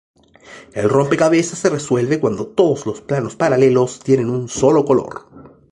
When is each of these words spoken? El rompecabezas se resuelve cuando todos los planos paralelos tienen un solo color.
El 0.73 0.89
rompecabezas 0.89 1.59
se 1.59 1.69
resuelve 1.69 2.19
cuando 2.19 2.47
todos 2.47 2.87
los 2.87 3.01
planos 3.01 3.35
paralelos 3.35 3.99
tienen 3.99 4.31
un 4.31 4.49
solo 4.49 4.83
color. 4.83 5.29